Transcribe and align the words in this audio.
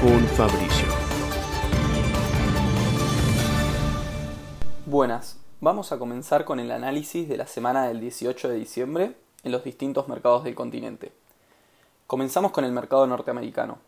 con 0.00 0.20
Fabricio. 0.28 0.88
Buenas, 4.84 5.38
vamos 5.60 5.92
a 5.92 5.98
comenzar 5.98 6.44
con 6.44 6.60
el 6.60 6.70
análisis 6.70 7.28
de 7.28 7.36
la 7.36 7.46
semana 7.46 7.86
del 7.88 8.00
18 8.00 8.48
de 8.48 8.56
diciembre 8.56 9.16
en 9.42 9.52
los 9.52 9.64
distintos 9.64 10.08
mercados 10.08 10.44
del 10.44 10.54
continente. 10.54 11.12
Comenzamos 12.06 12.52
con 12.52 12.64
el 12.64 12.72
mercado 12.72 13.06
norteamericano. 13.06 13.78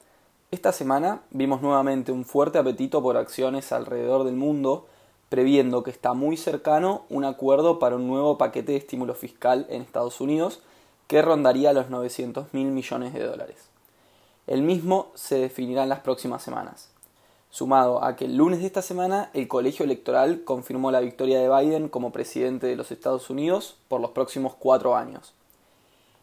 Esta 0.50 0.72
semana 0.72 1.22
vimos 1.30 1.60
nuevamente 1.60 2.10
un 2.10 2.24
fuerte 2.24 2.58
apetito 2.58 3.02
por 3.02 3.16
acciones 3.16 3.70
alrededor 3.72 4.24
del 4.24 4.36
mundo, 4.36 4.86
previendo 5.28 5.82
que 5.82 5.90
está 5.90 6.14
muy 6.14 6.36
cercano 6.36 7.04
un 7.10 7.24
acuerdo 7.24 7.78
para 7.78 7.96
un 7.96 8.06
nuevo 8.06 8.38
paquete 8.38 8.72
de 8.72 8.78
estímulo 8.78 9.14
fiscal 9.14 9.66
en 9.68 9.82
Estados 9.82 10.20
Unidos 10.20 10.60
que 11.06 11.22
rondaría 11.22 11.72
los 11.72 11.90
900 11.90 12.54
mil 12.54 12.68
millones 12.68 13.12
de 13.12 13.24
dólares. 13.24 13.68
El 14.48 14.62
mismo 14.62 15.12
se 15.14 15.38
definirá 15.38 15.82
en 15.82 15.90
las 15.90 16.00
próximas 16.00 16.42
semanas. 16.42 16.88
Sumado 17.50 18.02
a 18.02 18.16
que 18.16 18.24
el 18.24 18.38
lunes 18.38 18.60
de 18.60 18.66
esta 18.66 18.80
semana 18.80 19.28
el 19.34 19.46
colegio 19.46 19.84
electoral 19.84 20.42
confirmó 20.42 20.90
la 20.90 21.00
victoria 21.00 21.38
de 21.38 21.50
Biden 21.50 21.90
como 21.90 22.12
presidente 22.12 22.66
de 22.66 22.74
los 22.74 22.90
Estados 22.90 23.28
Unidos 23.28 23.76
por 23.88 24.00
los 24.00 24.12
próximos 24.12 24.54
cuatro 24.58 24.96
años. 24.96 25.34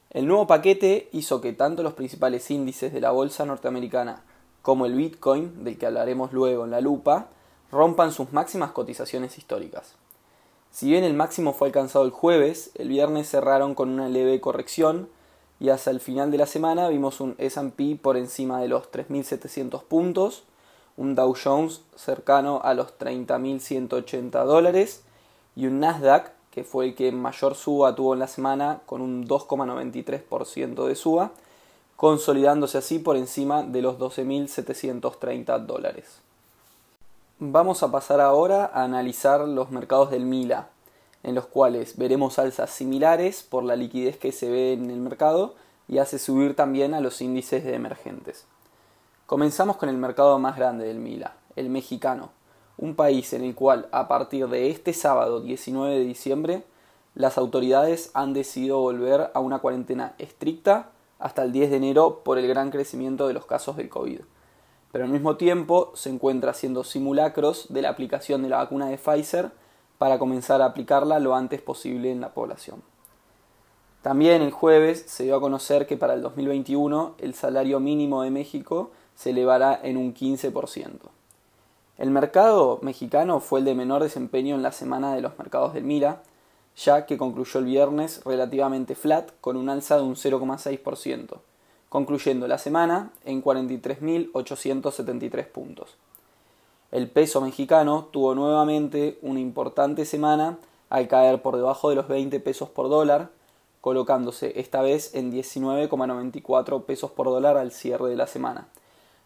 El 0.10 0.26
nuevo 0.26 0.48
paquete 0.48 1.08
hizo 1.12 1.40
que 1.40 1.54
tanto 1.54 1.84
los 1.84 1.94
principales 1.94 2.50
índices 2.50 2.92
de 2.92 3.02
la 3.02 3.12
bolsa 3.12 3.46
norteamericana 3.46 4.24
como 4.64 4.88
el 4.88 4.96
Bitcoin, 4.96 5.64
del 5.64 5.78
que 5.78 5.86
hablaremos 5.86 6.34
luego 6.34 6.66
en 6.66 6.72
la 6.72 6.82
lupa, 6.82 7.28
rompan 7.72 8.12
sus 8.12 8.34
máximas 8.34 8.72
cotizaciones 8.72 9.38
históricas. 9.38 9.94
Si 10.72 10.90
bien 10.90 11.04
el 11.04 11.14
máximo 11.14 11.54
fue 11.54 11.68
alcanzado 11.68 12.06
el 12.06 12.12
jueves, 12.12 12.72
el 12.74 12.90
viernes 12.90 13.30
cerraron 13.30 13.76
con 13.76 13.90
una 13.90 14.10
leve 14.10 14.42
corrección 14.42 15.10
y 15.60 15.70
hasta 15.70 15.92
el 15.92 16.00
final 16.00 16.32
de 16.32 16.38
la 16.38 16.46
semana 16.46 16.90
vimos 16.90 17.22
un 17.22 17.36
SP 17.40 17.96
por 18.02 18.18
encima 18.18 18.60
de 18.60 18.68
los 18.68 18.92
3.700 18.92 19.84
puntos, 19.84 20.44
un 20.98 21.16
Dow 21.16 21.36
Jones 21.42 21.82
cercano 21.96 22.62
a 22.64 22.74
los 22.74 22.98
30.180 22.98 24.46
dólares 24.46 25.04
y 25.56 25.68
un 25.68 25.80
Nasdaq 25.80 26.36
que 26.56 26.64
fue 26.64 26.86
el 26.86 26.96
que 26.96 27.12
mayor 27.12 27.54
suba 27.54 27.96
tuvo 27.96 28.14
en 28.14 28.20
la 28.20 28.28
semana 28.28 28.80
con 28.86 29.02
un 29.02 29.28
2,93% 29.28 30.88
de 30.88 30.96
suba, 30.96 31.32
consolidándose 31.98 32.78
así 32.78 32.98
por 32.98 33.18
encima 33.18 33.64
de 33.64 33.82
los 33.82 33.98
12.730 34.00 35.66
dólares. 35.66 36.22
Vamos 37.40 37.84
a 37.84 37.92
pasar 37.92 38.22
ahora 38.22 38.72
a 38.74 38.84
analizar 38.84 39.42
los 39.42 39.70
mercados 39.70 40.12
del 40.12 40.26
Mila, 40.26 40.70
en 41.26 41.34
los 41.34 41.48
cuales 41.48 41.98
veremos 41.98 42.38
alzas 42.38 42.70
similares 42.70 43.42
por 43.42 43.64
la 43.64 43.76
liquidez 43.76 44.18
que 44.18 44.32
se 44.32 44.48
ve 44.48 44.74
en 44.74 44.92
el 44.92 45.00
mercado 45.00 45.56
y 45.88 45.98
hace 45.98 46.20
subir 46.20 46.56
también 46.56 46.94
a 46.94 47.02
los 47.02 47.20
índices 47.20 47.64
de 47.64 47.74
emergentes. 47.74 48.46
Comenzamos 49.26 49.78
con 49.78 49.90
el 49.90 49.98
mercado 49.98 50.38
más 50.38 50.56
grande 50.56 50.86
del 50.86 51.00
Mila, 51.00 51.34
el 51.56 51.72
mexicano, 51.72 52.30
un 52.78 52.96
país 52.96 53.34
en 53.34 53.44
el 53.44 53.56
cual 53.56 53.88
a 53.92 54.08
partir 54.08 54.48
de 54.50 54.70
este 54.70 54.94
sábado 54.94 55.42
19 55.42 55.98
de 55.98 56.06
diciembre 56.06 56.64
las 57.16 57.40
autoridades 57.40 58.12
han 58.14 58.34
decidido 58.34 58.80
volver 58.80 59.32
a 59.34 59.40
una 59.40 59.60
cuarentena 59.60 60.14
estricta 60.20 60.92
hasta 61.18 61.42
el 61.42 61.52
10 61.52 61.72
de 61.72 61.78
enero 61.78 62.22
por 62.24 62.38
el 62.38 62.48
gran 62.48 62.70
crecimiento 62.70 63.28
de 63.28 63.34
los 63.34 63.48
casos 63.48 63.78
del 63.78 63.90
COVID. 63.90 64.20
Pero 64.92 65.06
al 65.06 65.12
mismo 65.12 65.38
tiempo 65.38 65.92
se 65.96 66.12
encuentra 66.12 66.52
haciendo 66.52 66.84
simulacros 66.84 67.66
de 67.74 67.82
la 67.82 67.90
aplicación 67.90 68.44
de 68.44 68.50
la 68.50 68.58
vacuna 68.58 68.90
de 68.90 68.98
Pfizer 69.00 69.52
para 69.98 70.20
comenzar 70.20 70.62
a 70.62 70.66
aplicarla 70.66 71.20
lo 71.20 71.36
antes 71.36 71.62
posible 71.62 72.12
en 72.12 72.22
la 72.22 72.34
población. 72.34 72.84
También 74.02 74.42
el 74.42 74.52
jueves 74.52 75.04
se 75.08 75.24
dio 75.24 75.36
a 75.36 75.42
conocer 75.42 75.88
que 75.88 75.98
para 75.98 76.14
el 76.14 76.22
2021 76.22 77.16
el 77.18 77.34
salario 77.34 77.80
mínimo 77.80 78.22
de 78.22 78.30
México 78.30 78.92
se 79.16 79.32
elevará 79.32 79.80
en 79.82 79.98
un 79.98 80.14
15%. 80.14 80.92
El 81.98 82.12
mercado 82.12 82.80
mexicano 82.82 83.40
fue 83.40 83.60
el 83.60 83.66
de 83.66 83.74
menor 83.74 84.04
desempeño 84.04 84.56
en 84.56 84.62
la 84.62 84.74
semana 84.74 85.16
de 85.16 85.22
los 85.22 85.38
mercados 85.40 85.74
del 85.74 85.86
Mira, 85.86 86.22
ya 86.76 87.06
que 87.06 87.18
concluyó 87.18 87.60
el 87.60 87.66
viernes 87.66 88.22
relativamente 88.26 88.96
flat 88.96 89.32
con 89.42 89.56
un 89.56 89.70
alza 89.70 89.96
de 89.96 90.04
un 90.04 90.16
0,6%, 90.16 91.40
concluyendo 91.90 92.48
la 92.48 92.58
semana 92.58 93.12
en 93.24 93.42
43.873 93.42 95.48
puntos. 95.48 95.96
El 96.96 97.10
peso 97.10 97.42
mexicano 97.42 98.08
tuvo 98.10 98.36
nuevamente 98.36 99.20
una 99.22 99.42
importante 99.42 100.06
semana 100.06 100.58
al 100.90 101.10
caer 101.10 101.42
por 101.42 101.58
debajo 101.58 101.90
de 101.90 101.98
los 101.98 102.08
20 102.08 102.40
pesos 102.40 102.70
por 102.70 102.88
dólar, 102.88 103.32
colocándose 103.82 104.58
esta 104.62 104.82
vez 104.82 105.14
en 105.14 105.30
19,94 105.30 106.86
pesos 106.86 107.12
por 107.12 107.26
dólar 107.26 107.58
al 107.58 107.74
cierre 107.74 108.08
de 108.08 108.16
la 108.16 108.28
semana, 108.28 108.70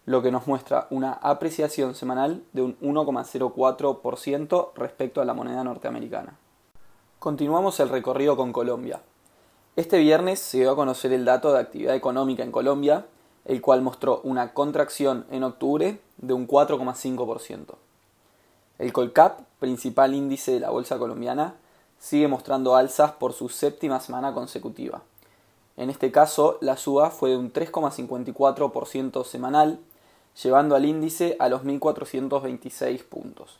lo 0.04 0.20
que 0.20 0.32
nos 0.32 0.48
muestra 0.48 0.88
una 0.90 1.12
apreciación 1.12 1.94
semanal 1.94 2.42
de 2.54 2.62
un 2.62 2.76
1,04% 2.80 4.70
respecto 4.74 5.20
a 5.20 5.24
la 5.24 5.34
moneda 5.34 5.62
norteamericana. 5.62 6.36
Continuamos 7.20 7.78
el 7.78 7.88
recorrido 7.88 8.36
con 8.36 8.52
Colombia. 8.52 9.00
Este 9.76 9.98
viernes 9.98 10.40
se 10.40 10.58
dio 10.58 10.72
a 10.72 10.74
conocer 10.74 11.12
el 11.12 11.24
dato 11.24 11.52
de 11.52 11.60
actividad 11.60 11.94
económica 11.94 12.42
en 12.42 12.50
Colombia, 12.50 13.06
el 13.44 13.60
cual 13.60 13.82
mostró 13.82 14.20
una 14.24 14.52
contracción 14.52 15.26
en 15.30 15.44
octubre 15.44 16.00
de 16.18 16.34
un 16.34 16.46
4,5%. 16.46 17.74
El 18.78 18.92
Colcap, 18.92 19.40
principal 19.58 20.14
índice 20.14 20.52
de 20.52 20.60
la 20.60 20.70
bolsa 20.70 20.98
colombiana, 20.98 21.54
sigue 21.98 22.28
mostrando 22.28 22.76
alzas 22.76 23.12
por 23.12 23.32
su 23.32 23.48
séptima 23.48 24.00
semana 24.00 24.32
consecutiva. 24.32 25.02
En 25.76 25.90
este 25.90 26.10
caso, 26.10 26.58
la 26.60 26.76
suba 26.76 27.10
fue 27.10 27.30
de 27.30 27.36
un 27.36 27.52
3,54% 27.52 29.24
semanal, 29.24 29.78
llevando 30.42 30.76
al 30.76 30.84
índice 30.84 31.36
a 31.38 31.48
los 31.48 31.62
1.426 31.62 33.04
puntos. 33.04 33.58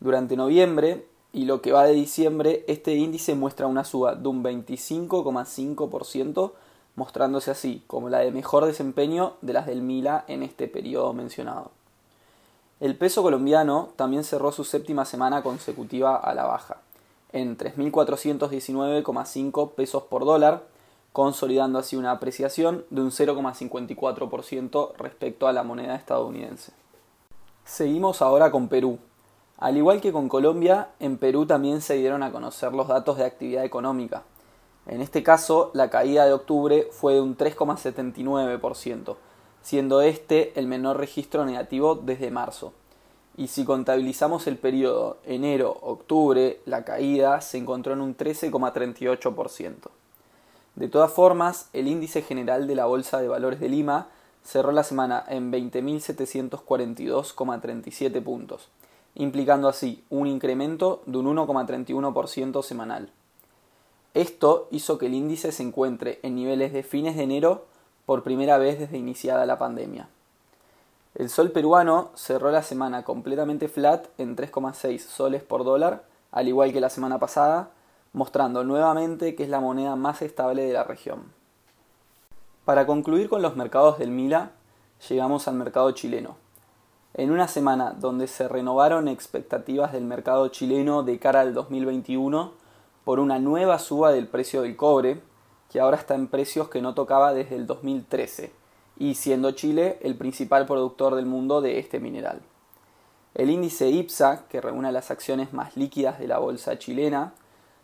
Durante 0.00 0.36
noviembre 0.36 1.06
y 1.32 1.44
lo 1.44 1.62
que 1.62 1.72
va 1.72 1.84
de 1.84 1.92
diciembre, 1.92 2.64
este 2.68 2.94
índice 2.94 3.34
muestra 3.34 3.66
una 3.66 3.84
suba 3.84 4.14
de 4.14 4.28
un 4.28 4.42
25,5% 4.42 6.52
mostrándose 6.96 7.50
así 7.50 7.82
como 7.86 8.08
la 8.08 8.18
de 8.18 8.32
mejor 8.32 8.66
desempeño 8.66 9.34
de 9.42 9.52
las 9.52 9.66
del 9.66 9.82
Mila 9.82 10.24
en 10.26 10.42
este 10.42 10.66
periodo 10.66 11.12
mencionado. 11.12 11.70
El 12.80 12.96
peso 12.96 13.22
colombiano 13.22 13.90
también 13.96 14.24
cerró 14.24 14.50
su 14.52 14.64
séptima 14.64 15.04
semana 15.04 15.42
consecutiva 15.42 16.16
a 16.16 16.34
la 16.34 16.44
baja, 16.44 16.78
en 17.32 17.56
3.419,5 17.56 19.70
pesos 19.72 20.02
por 20.04 20.24
dólar, 20.24 20.62
consolidando 21.12 21.78
así 21.78 21.96
una 21.96 22.10
apreciación 22.10 22.84
de 22.90 23.00
un 23.00 23.10
0,54% 23.10 24.92
respecto 24.98 25.46
a 25.46 25.54
la 25.54 25.62
moneda 25.62 25.94
estadounidense. 25.94 26.72
Seguimos 27.64 28.20
ahora 28.20 28.50
con 28.50 28.68
Perú. 28.68 28.98
Al 29.58 29.78
igual 29.78 30.02
que 30.02 30.12
con 30.12 30.28
Colombia, 30.28 30.90
en 31.00 31.16
Perú 31.16 31.46
también 31.46 31.80
se 31.80 31.94
dieron 31.94 32.22
a 32.22 32.30
conocer 32.30 32.74
los 32.74 32.88
datos 32.88 33.16
de 33.16 33.24
actividad 33.24 33.64
económica, 33.64 34.24
en 34.86 35.00
este 35.00 35.24
caso, 35.24 35.70
la 35.74 35.90
caída 35.90 36.26
de 36.26 36.32
octubre 36.32 36.86
fue 36.92 37.14
de 37.14 37.20
un 37.20 37.36
3,79%, 37.36 39.16
siendo 39.62 40.00
este 40.00 40.56
el 40.58 40.68
menor 40.68 40.98
registro 40.98 41.44
negativo 41.44 41.96
desde 41.96 42.30
marzo. 42.30 42.72
Y 43.36 43.48
si 43.48 43.64
contabilizamos 43.64 44.46
el 44.46 44.56
periodo 44.56 45.18
enero-octubre, 45.26 46.60
la 46.66 46.84
caída 46.84 47.40
se 47.40 47.58
encontró 47.58 47.94
en 47.94 48.00
un 48.00 48.16
13,38%. 48.16 49.74
De 50.76 50.86
todas 50.88 51.12
formas, 51.12 51.68
el 51.72 51.88
índice 51.88 52.22
general 52.22 52.68
de 52.68 52.76
la 52.76 52.86
Bolsa 52.86 53.20
de 53.20 53.28
Valores 53.28 53.60
de 53.60 53.68
Lima 53.68 54.08
cerró 54.44 54.72
la 54.72 54.84
semana 54.84 55.24
en 55.28 55.52
20.742,37 55.52 58.22
puntos, 58.22 58.68
implicando 59.16 59.68
así 59.68 60.04
un 60.10 60.28
incremento 60.28 61.02
de 61.06 61.18
un 61.18 61.36
1,31% 61.36 62.62
semanal. 62.62 63.10
Esto 64.16 64.66
hizo 64.70 64.96
que 64.96 65.08
el 65.08 65.14
índice 65.14 65.52
se 65.52 65.62
encuentre 65.62 66.20
en 66.22 66.36
niveles 66.36 66.72
de 66.72 66.82
fines 66.82 67.16
de 67.16 67.24
enero 67.24 67.66
por 68.06 68.22
primera 68.22 68.56
vez 68.56 68.78
desde 68.78 68.96
iniciada 68.96 69.44
la 69.44 69.58
pandemia. 69.58 70.08
El 71.14 71.28
sol 71.28 71.50
peruano 71.50 72.12
cerró 72.14 72.50
la 72.50 72.62
semana 72.62 73.04
completamente 73.04 73.68
flat 73.68 74.06
en 74.16 74.34
3,6 74.34 75.00
soles 75.00 75.42
por 75.42 75.64
dólar, 75.64 76.04
al 76.32 76.48
igual 76.48 76.72
que 76.72 76.80
la 76.80 76.88
semana 76.88 77.18
pasada, 77.18 77.68
mostrando 78.14 78.64
nuevamente 78.64 79.34
que 79.34 79.42
es 79.42 79.50
la 79.50 79.60
moneda 79.60 79.96
más 79.96 80.22
estable 80.22 80.62
de 80.62 80.72
la 80.72 80.84
región. 80.84 81.24
Para 82.64 82.86
concluir 82.86 83.28
con 83.28 83.42
los 83.42 83.54
mercados 83.54 83.98
del 83.98 84.12
Mila, 84.12 84.52
llegamos 85.10 85.46
al 85.46 85.56
mercado 85.56 85.90
chileno, 85.90 86.38
En 87.12 87.30
una 87.30 87.48
semana 87.48 87.90
donde 87.90 88.28
se 88.28 88.48
renovaron 88.48 89.08
expectativas 89.08 89.92
del 89.92 90.04
mercado 90.04 90.48
chileno 90.48 91.02
de 91.02 91.18
cara 91.18 91.40
al 91.40 91.52
2021 91.52 92.64
por 93.06 93.18
una 93.20 93.38
nueva 93.38 93.78
suba 93.78 94.10
del 94.10 94.26
precio 94.26 94.62
del 94.62 94.74
cobre, 94.74 95.20
que 95.70 95.78
ahora 95.78 95.96
está 95.96 96.16
en 96.16 96.26
precios 96.26 96.68
que 96.68 96.82
no 96.82 96.92
tocaba 96.92 97.32
desde 97.32 97.54
el 97.54 97.68
2013, 97.68 98.50
y 98.98 99.14
siendo 99.14 99.52
Chile 99.52 100.00
el 100.02 100.16
principal 100.16 100.66
productor 100.66 101.14
del 101.14 101.26
mundo 101.26 101.60
de 101.60 101.78
este 101.78 102.00
mineral. 102.00 102.40
El 103.34 103.50
índice 103.50 103.90
IPSA, 103.90 104.48
que 104.48 104.60
reúne 104.60 104.90
las 104.90 105.12
acciones 105.12 105.52
más 105.52 105.76
líquidas 105.76 106.18
de 106.18 106.26
la 106.26 106.38
bolsa 106.38 106.80
chilena, 106.80 107.32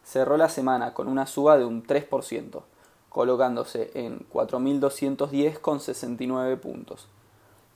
cerró 0.03 0.37
la 0.37 0.49
semana 0.49 0.93
con 0.93 1.07
una 1.07 1.29
suba 1.29 1.57
de 1.57 1.67
un 1.67 1.87
3%, 1.87 2.63
colocándose 3.09 3.93
en 3.95 4.29
4.210,69 4.29 6.59
puntos, 6.59 7.07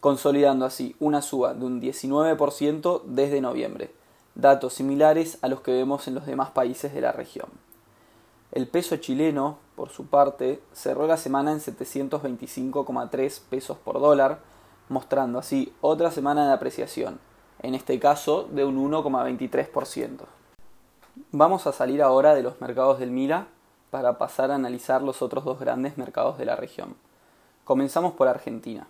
consolidando 0.01 0.65
así 0.65 0.97
una 0.99 1.23
suba 1.23 1.55
de 1.55 1.65
un 1.65 1.81
19% 1.81 3.03
desde 3.05 3.41
noviembre, 3.41 3.93
datos 4.37 4.75
similares 4.75 5.39
a 5.43 5.49
los 5.49 5.63
que 5.63 5.73
vemos 5.73 6.07
en 6.07 6.15
los 6.15 6.27
demás 6.27 6.51
países 6.51 6.93
de 6.95 7.01
la 7.01 7.11
región. 7.11 7.49
El 8.53 8.69
peso 8.69 8.97
chileno, 8.97 9.59
por 9.75 9.89
su 9.89 10.07
parte, 10.07 10.63
cerró 10.73 11.07
la 11.07 11.17
semana 11.17 11.53
en 11.53 11.59
725,3 11.59 13.41
pesos 13.51 13.79
por 13.79 14.01
dólar, 14.01 14.39
mostrando 14.89 15.39
así 15.39 15.73
otra 15.81 16.11
semana 16.11 16.47
de 16.47 16.53
apreciación, 16.53 17.19
en 17.63 17.75
este 17.75 17.99
caso 17.99 18.45
de 18.45 18.65
un 18.65 18.79
1,23%. 18.91 20.21
Vamos 21.33 21.67
a 21.67 21.73
salir 21.73 22.03
ahora 22.03 22.35
de 22.35 22.43
los 22.43 22.61
mercados 22.61 22.99
del 22.99 23.11
MIRA 23.11 23.49
para 23.91 24.19
pasar 24.19 24.51
a 24.51 24.57
analizar 24.57 25.03
los 25.03 25.23
otros 25.23 25.45
dos 25.45 25.59
grandes 25.59 25.97
mercados 25.97 26.39
de 26.39 26.45
la 26.45 26.57
región. 26.57 26.95
Comenzamos 27.65 28.13
por 28.13 28.29
Argentina. 28.29 28.87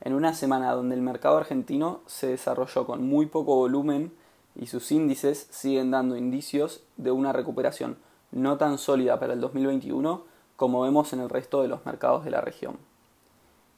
En 0.00 0.12
una 0.12 0.34
semana 0.34 0.72
donde 0.72 0.94
el 0.94 1.00
mercado 1.00 1.38
argentino 1.38 2.00
se 2.06 2.26
desarrolló 2.26 2.86
con 2.86 3.06
muy 3.06 3.26
poco 3.26 3.56
volumen 3.56 4.12
y 4.56 4.66
sus 4.66 4.92
índices 4.92 5.46
siguen 5.50 5.90
dando 5.90 6.16
indicios 6.16 6.82
de 6.96 7.10
una 7.10 7.32
recuperación 7.32 7.96
no 8.30 8.56
tan 8.56 8.78
sólida 8.78 9.18
para 9.20 9.32
el 9.32 9.40
2021 9.40 10.22
como 10.56 10.82
vemos 10.82 11.12
en 11.12 11.20
el 11.20 11.28
resto 11.28 11.62
de 11.62 11.68
los 11.68 11.84
mercados 11.86 12.24
de 12.24 12.30
la 12.30 12.40
región. 12.40 12.78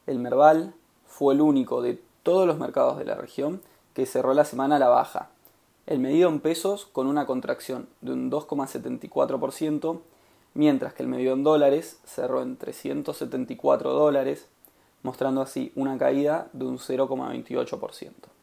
El 0.07 0.19
Merval 0.19 0.75
fue 1.07 1.35
el 1.35 1.41
único 1.41 1.83
de 1.83 2.01
todos 2.23 2.47
los 2.47 2.59
mercados 2.59 2.99
de 2.99 3.05
la 3.05 3.15
región 3.15 3.61
que 3.95 4.07
cerró 4.07 4.35
la 4.35 4.45
semana 4.45 4.77
a 4.77 4.79
la 4.79 4.89
baja. 4.89 5.31
El 5.87 6.01
medido 6.01 6.29
en 6.29 6.41
pesos 6.41 6.87
con 6.87 7.07
una 7.07 7.27
contracción 7.27 7.89
de 8.01 8.13
un 8.13 8.31
2,74%, 8.31 10.01
mientras 10.55 10.93
que 10.93 11.03
el 11.03 11.09
medido 11.09 11.35
en 11.35 11.45
dólares 11.45 11.99
cerró 12.05 12.43
en 12.43 12.57
374 12.57 13.93
dólares, 13.93 14.49
mostrando 15.03 15.41
así 15.41 15.73
una 15.77 15.97
caída 15.97 16.49
de 16.53 16.65
un 16.65 16.79
0,28%. 16.79 18.36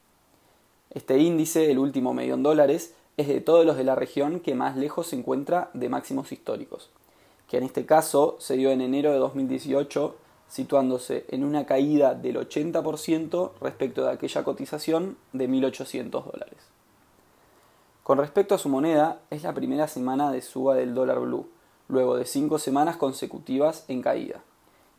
Este 0.93 1.17
índice, 1.17 1.71
el 1.71 1.79
último 1.79 2.13
medio 2.13 2.35
en 2.35 2.43
dólares, 2.43 2.93
es 3.17 3.27
de 3.27 3.41
todos 3.41 3.65
los 3.65 3.77
de 3.77 3.83
la 3.83 3.95
región 3.95 4.39
que 4.39 4.55
más 4.55 4.77
lejos 4.77 5.07
se 5.07 5.15
encuentra 5.15 5.69
de 5.73 5.89
máximos 5.89 6.31
históricos, 6.31 6.89
que 7.47 7.57
en 7.57 7.63
este 7.63 7.85
caso 7.85 8.35
se 8.39 8.57
dio 8.57 8.69
en 8.69 8.81
enero 8.81 9.11
de 9.11 9.17
2018 9.17 10.15
situándose 10.47 11.25
en 11.29 11.43
una 11.43 11.65
caída 11.65 12.13
del 12.13 12.37
80% 12.37 13.51
respecto 13.59 14.03
de 14.03 14.11
aquella 14.11 14.43
cotización 14.43 15.17
de 15.31 15.49
1.800 15.49 16.11
dólares. 16.11 16.59
Con 18.03 18.19
respecto 18.19 18.53
a 18.53 18.59
su 18.59 18.69
moneda, 18.69 19.19
es 19.31 19.41
la 19.41 19.53
primera 19.53 19.87
semana 19.87 20.31
de 20.31 20.41
suba 20.41 20.75
del 20.75 20.93
dólar 20.93 21.19
blue, 21.21 21.47
luego 21.87 22.15
de 22.17 22.25
cinco 22.25 22.59
semanas 22.59 22.97
consecutivas 22.97 23.85
en 23.87 24.03
caída. 24.03 24.41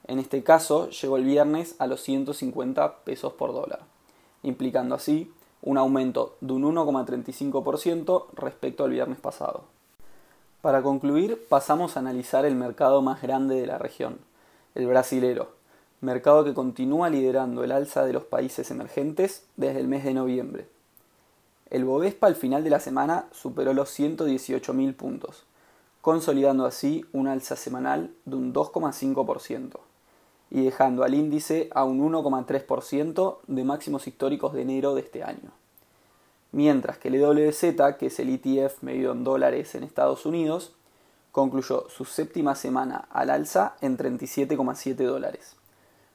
En 0.08 0.18
este 0.18 0.42
caso, 0.42 0.90
llegó 0.90 1.18
el 1.18 1.24
viernes 1.24 1.76
a 1.78 1.86
los 1.86 2.00
150 2.00 3.04
pesos 3.04 3.34
por 3.34 3.52
dólar, 3.52 3.80
implicando 4.42 4.96
así 4.96 5.30
un 5.64 5.78
aumento 5.78 6.36
de 6.42 6.52
un 6.52 6.62
1,35% 6.62 8.26
respecto 8.34 8.84
al 8.84 8.90
viernes 8.90 9.18
pasado. 9.18 9.64
Para 10.60 10.82
concluir, 10.82 11.42
pasamos 11.48 11.96
a 11.96 12.00
analizar 12.00 12.44
el 12.44 12.54
mercado 12.54 13.00
más 13.00 13.22
grande 13.22 13.56
de 13.56 13.66
la 13.66 13.78
región, 13.78 14.18
el 14.74 14.86
brasilero, 14.86 15.48
mercado 16.02 16.44
que 16.44 16.52
continúa 16.52 17.08
liderando 17.08 17.64
el 17.64 17.72
alza 17.72 18.04
de 18.04 18.12
los 18.12 18.24
países 18.24 18.70
emergentes 18.70 19.44
desde 19.56 19.80
el 19.80 19.88
mes 19.88 20.04
de 20.04 20.12
noviembre. 20.12 20.68
El 21.70 21.86
Bovespa 21.86 22.26
al 22.26 22.36
final 22.36 22.62
de 22.62 22.70
la 22.70 22.80
semana 22.80 23.24
superó 23.32 23.72
los 23.72 23.98
118.000 23.98 24.94
puntos, 24.94 25.44
consolidando 26.02 26.66
así 26.66 27.06
un 27.12 27.26
alza 27.26 27.56
semanal 27.56 28.10
de 28.26 28.36
un 28.36 28.52
2,5% 28.52 29.78
y 30.54 30.62
dejando 30.62 31.02
al 31.02 31.14
índice 31.14 31.68
a 31.74 31.82
un 31.82 32.00
1,3% 32.00 33.38
de 33.48 33.64
máximos 33.64 34.06
históricos 34.06 34.52
de 34.52 34.62
enero 34.62 34.94
de 34.94 35.00
este 35.00 35.24
año. 35.24 35.50
Mientras 36.52 36.96
que 36.96 37.08
el 37.08 37.16
EWZ, 37.16 37.96
que 37.98 38.06
es 38.06 38.20
el 38.20 38.28
ETF 38.28 38.80
medido 38.84 39.10
en 39.10 39.24
dólares 39.24 39.74
en 39.74 39.82
Estados 39.82 40.24
Unidos, 40.26 40.72
concluyó 41.32 41.88
su 41.88 42.04
séptima 42.04 42.54
semana 42.54 43.08
al 43.10 43.30
alza 43.30 43.74
en 43.80 43.98
37,7 43.98 44.94
dólares, 44.94 45.56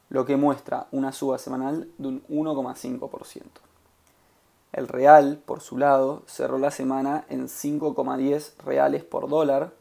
lo 0.08 0.26
que 0.26 0.38
muestra 0.38 0.88
una 0.94 1.12
suba 1.12 1.38
semanal 1.38 1.90
de 1.98 2.08
un 2.08 2.24
1,5%. 2.30 3.42
El 4.72 4.88
real, 4.88 5.42
por 5.46 5.60
su 5.60 5.78
lado, 5.78 6.24
cerró 6.28 6.60
la 6.60 6.72
semana 6.72 7.26
en 7.28 7.50
5,10 7.50 8.54
reales 8.64 9.04
por 9.04 9.28
dólar, 9.28 9.74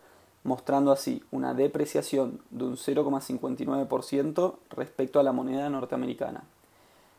mostrando 0.44 0.92
así 0.92 1.22
una 1.30 1.54
depreciación 1.54 2.40
de 2.50 2.64
un 2.64 2.76
0,59% 2.76 4.54
respecto 4.70 5.20
a 5.20 5.22
la 5.22 5.32
moneda 5.32 5.68
norteamericana, 5.68 6.44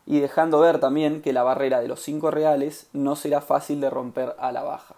y 0.06 0.20
dejando 0.20 0.60
ver 0.60 0.80
también 0.80 1.22
que 1.22 1.32
la 1.32 1.42
barrera 1.42 1.80
de 1.80 1.88
los 1.88 2.00
5 2.00 2.30
reales 2.30 2.88
no 2.92 3.16
será 3.16 3.40
fácil 3.40 3.80
de 3.80 3.90
romper 3.90 4.34
a 4.38 4.50
la 4.52 4.62
baja. 4.62 4.94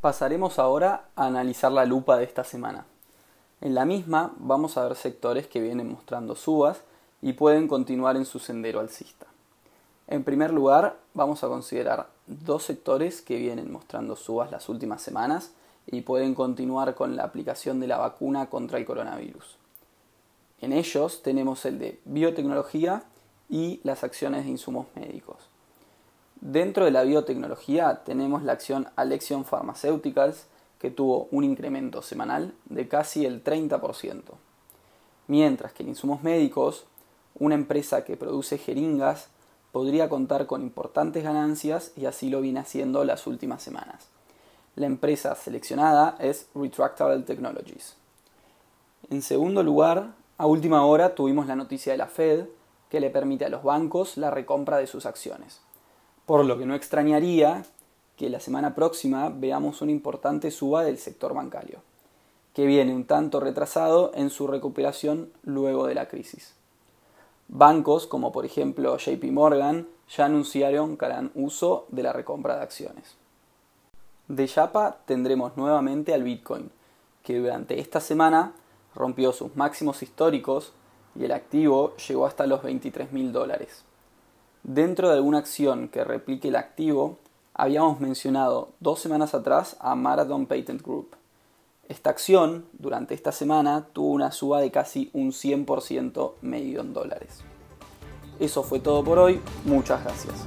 Pasaremos 0.00 0.58
ahora 0.58 1.04
a 1.16 1.26
analizar 1.26 1.72
la 1.72 1.84
lupa 1.84 2.16
de 2.16 2.24
esta 2.24 2.44
semana. 2.44 2.86
En 3.60 3.74
la 3.74 3.84
misma 3.84 4.32
vamos 4.38 4.76
a 4.76 4.84
ver 4.84 4.96
sectores 4.96 5.46
que 5.46 5.60
vienen 5.60 5.90
mostrando 5.90 6.34
subas 6.34 6.80
y 7.20 7.34
pueden 7.34 7.68
continuar 7.68 8.16
en 8.16 8.24
su 8.24 8.38
sendero 8.38 8.80
alcista. 8.80 9.26
En 10.08 10.24
primer 10.24 10.52
lugar, 10.52 10.96
vamos 11.14 11.44
a 11.44 11.48
considerar 11.48 12.08
dos 12.26 12.64
sectores 12.64 13.22
que 13.22 13.36
vienen 13.36 13.70
mostrando 13.72 14.16
subas 14.16 14.50
las 14.50 14.68
últimas 14.68 15.00
semanas 15.00 15.52
y 15.86 16.02
pueden 16.02 16.34
continuar 16.34 16.94
con 16.94 17.16
la 17.16 17.24
aplicación 17.24 17.80
de 17.80 17.86
la 17.86 17.98
vacuna 17.98 18.48
contra 18.48 18.78
el 18.78 18.84
coronavirus. 18.84 19.56
En 20.60 20.72
ellos 20.72 21.22
tenemos 21.22 21.64
el 21.64 21.78
de 21.78 22.00
biotecnología 22.04 23.02
y 23.48 23.80
las 23.82 24.04
acciones 24.04 24.44
de 24.44 24.50
insumos 24.50 24.86
médicos. 24.94 25.36
Dentro 26.40 26.84
de 26.84 26.90
la 26.90 27.02
biotecnología 27.02 28.02
tenemos 28.04 28.42
la 28.42 28.52
acción 28.52 28.88
Alexion 28.96 29.44
Pharmaceuticals, 29.44 30.46
que 30.78 30.90
tuvo 30.90 31.28
un 31.30 31.44
incremento 31.44 32.02
semanal 32.02 32.54
de 32.64 32.88
casi 32.88 33.24
el 33.26 33.44
30%. 33.44 34.22
Mientras 35.28 35.72
que 35.72 35.84
en 35.84 35.90
insumos 35.90 36.22
médicos, 36.22 36.86
una 37.38 37.54
empresa 37.54 38.04
que 38.04 38.16
produce 38.16 38.58
jeringas 38.58 39.28
podría 39.70 40.08
contar 40.08 40.46
con 40.46 40.62
importantes 40.62 41.24
ganancias 41.24 41.92
y 41.96 42.06
así 42.06 42.28
lo 42.28 42.40
viene 42.40 42.60
haciendo 42.60 43.04
las 43.04 43.26
últimas 43.26 43.62
semanas. 43.62 44.08
La 44.74 44.86
empresa 44.86 45.34
seleccionada 45.34 46.16
es 46.18 46.48
Retractable 46.54 47.22
Technologies. 47.22 47.96
En 49.10 49.22
segundo 49.22 49.62
lugar, 49.62 50.14
a 50.38 50.46
última 50.46 50.84
hora 50.86 51.14
tuvimos 51.14 51.46
la 51.46 51.56
noticia 51.56 51.92
de 51.92 51.98
la 51.98 52.06
Fed 52.06 52.46
que 52.88 53.00
le 53.00 53.10
permite 53.10 53.44
a 53.44 53.48
los 53.48 53.62
bancos 53.62 54.16
la 54.16 54.30
recompra 54.30 54.78
de 54.78 54.86
sus 54.86 55.06
acciones 55.06 55.60
por 56.26 56.44
lo 56.44 56.58
que 56.58 56.66
no 56.66 56.74
extrañaría 56.74 57.64
que 58.16 58.30
la 58.30 58.40
semana 58.40 58.74
próxima 58.74 59.28
veamos 59.28 59.82
una 59.82 59.92
importante 59.92 60.50
suba 60.50 60.84
del 60.84 60.98
sector 60.98 61.34
bancario, 61.34 61.80
que 62.54 62.66
viene 62.66 62.94
un 62.94 63.04
tanto 63.04 63.40
retrasado 63.40 64.12
en 64.14 64.30
su 64.30 64.46
recuperación 64.46 65.32
luego 65.42 65.86
de 65.86 65.94
la 65.94 66.08
crisis. 66.08 66.54
Bancos 67.48 68.06
como 68.06 68.32
por 68.32 68.46
ejemplo 68.46 68.96
JP 68.96 69.24
Morgan 69.32 69.88
ya 70.08 70.26
anunciaron 70.26 70.96
que 70.96 71.04
harán 71.04 71.32
uso 71.34 71.86
de 71.90 72.02
la 72.02 72.12
recompra 72.12 72.56
de 72.56 72.62
acciones. 72.62 73.16
De 74.32 74.46
Yapa 74.46 74.96
tendremos 75.04 75.58
nuevamente 75.58 76.14
al 76.14 76.22
Bitcoin, 76.22 76.70
que 77.22 77.38
durante 77.38 77.78
esta 77.78 78.00
semana 78.00 78.54
rompió 78.94 79.30
sus 79.30 79.54
máximos 79.56 80.02
históricos 80.02 80.72
y 81.14 81.26
el 81.26 81.32
activo 81.32 81.94
llegó 81.96 82.24
hasta 82.24 82.46
los 82.46 82.62
23 82.62 83.12
mil 83.12 83.30
dólares. 83.30 83.84
Dentro 84.62 85.10
de 85.10 85.16
alguna 85.16 85.36
acción 85.36 85.88
que 85.88 86.02
replique 86.02 86.48
el 86.48 86.56
activo, 86.56 87.18
habíamos 87.52 88.00
mencionado 88.00 88.70
dos 88.80 89.00
semanas 89.00 89.34
atrás 89.34 89.76
a 89.80 89.94
Marathon 89.96 90.46
Patent 90.46 90.80
Group. 90.80 91.14
Esta 91.90 92.08
acción, 92.08 92.64
durante 92.72 93.12
esta 93.12 93.32
semana, 93.32 93.88
tuvo 93.92 94.12
una 94.12 94.32
suba 94.32 94.62
de 94.62 94.70
casi 94.70 95.10
un 95.12 95.32
100% 95.32 96.32
medido 96.40 96.80
en 96.80 96.94
dólares. 96.94 97.40
Eso 98.40 98.62
fue 98.62 98.80
todo 98.80 99.04
por 99.04 99.18
hoy, 99.18 99.42
muchas 99.66 100.02
gracias. 100.02 100.46